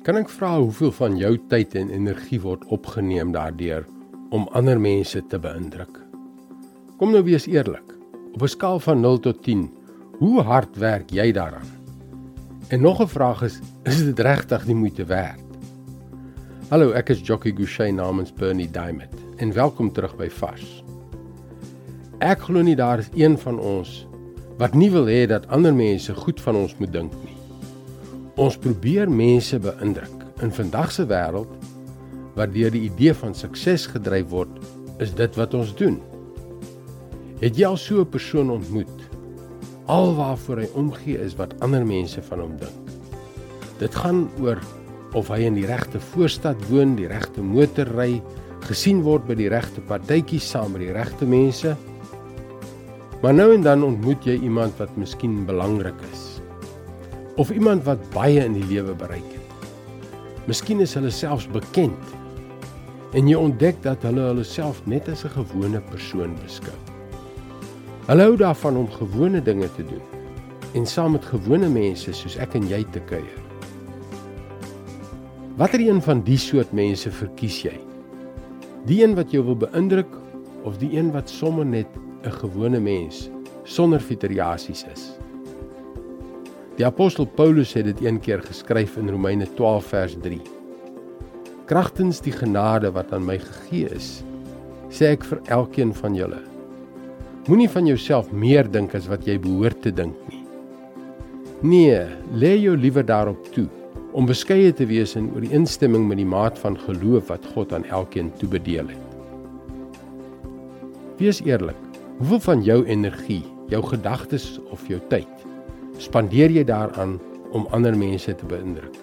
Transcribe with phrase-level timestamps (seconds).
[0.00, 3.84] Kan ek vra hoeveel van jou tyd en energie word opgeneem daardeur
[4.32, 5.98] om ander mense te beïndruk?
[6.96, 7.84] Kom nou wees eerlik.
[8.32, 9.68] Op 'n skaal van 0 tot 10,
[10.18, 11.68] hoe hard werk jy daaraan?
[12.68, 15.44] En nog 'n vraag is, is dit regtig die moeite werd?
[16.70, 20.84] Hallo, ek is Jockey Gouchee namens Bernie Diamond en welkom terug by Vars.
[22.18, 24.06] Ek glo nie daar is een van ons
[24.56, 27.39] wat nie wil hê dat ander mense goed van ons moet dink nie.
[28.38, 30.26] Ons probeer mense beïndruk.
[30.44, 31.50] In vandag se wêreld
[32.36, 34.52] waar deur die idee van sukses gedryf word,
[35.02, 35.98] is dit wat ons doen.
[37.40, 38.98] Het jy al so 'n persoon ontmoet?
[39.86, 42.94] Alwaarvoor hy omgee is wat ander mense van hom dink.
[43.78, 44.58] Dit gaan oor
[45.14, 48.22] of hy in die regte voorstad woon, die regte motor ry,
[48.60, 51.76] gesien word by die regte partytjies saam met die regte mense.
[53.22, 56.40] Maar nou en dan ontmoet jy iemand wat miskien belangrik is
[57.36, 59.66] of iemand wat baie in die lewe bereik het.
[60.46, 62.16] Miskien is hulle selfs bekend
[63.14, 66.78] en jy ontdek dat hulle hulle self net as 'n gewone persoon beskou.
[68.06, 70.02] Hulle hou daarvan om gewone dinge te doen
[70.74, 73.40] en saam met gewone mense soos ek en jy te kuier.
[75.56, 77.78] Watter een van die soort mense verkies jy?
[78.86, 80.14] Die een wat jou wil beïndruk
[80.64, 81.86] of die een wat sommer net
[82.24, 83.30] 'n gewone mens
[83.64, 85.20] sonder fiteriasies is?
[86.80, 90.38] Die apostel Paulus het dit een keer geskryf in Romeine 12 vers 3.
[91.68, 94.06] Kragtens die genade wat aan my gegee is,
[94.88, 96.38] sê ek vir elkeen van julle:
[97.50, 100.40] Moenie van jouself meer dink as wat jy behoort te dink nie.
[101.60, 102.00] Nee,
[102.32, 103.66] lê jou liewer daarop toe
[104.16, 108.32] om beskeie te wees in ooreenstemming met die maat van geloof wat God aan elkeen
[108.40, 109.20] toebedeel het.
[111.20, 111.76] Wees eerlik.
[112.16, 115.49] Hoeveel van jou energie, jou gedagtes of jou tyd
[116.00, 117.18] spandeer jy daaraan
[117.52, 118.96] om ander mense te beïndruk.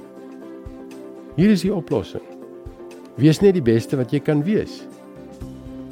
[1.38, 2.24] Hier is die oplossing.
[3.22, 4.82] Wees net die beste wat jy kan wees.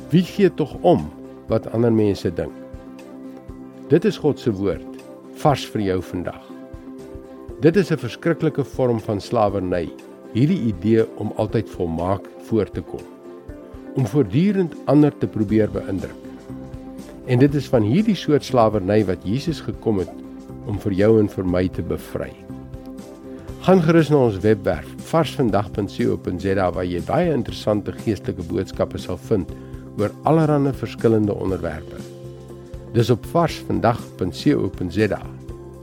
[0.09, 1.07] Wie gee tog om
[1.51, 2.53] wat ander mense dink?
[3.91, 4.85] Dit is God se woord
[5.41, 6.41] vars vir jou vandag.
[7.61, 9.89] Dit is 'n verskriklike vorm van slawerny,
[10.33, 13.05] hierdie idee om altyd volmaak voor te kom,
[13.95, 16.21] om voortdurend ander te probeer beïndruk.
[17.25, 20.24] En dit is van hierdie soort slawerny wat Jesus gekom het
[20.67, 22.31] om vir jou en vir my te bevry.
[23.65, 29.49] Gaan gerus na ons webwerf varsvandag.co.za waar jy baie interessante geestelike boodskappe sal vind
[29.97, 32.01] oor allerlei verskillende onderwerpe.
[32.93, 35.21] Dis op varsvandag.co.za.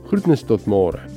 [0.07, 1.12] Groetnis tot môre.